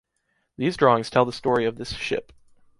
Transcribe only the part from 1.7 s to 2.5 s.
this ship.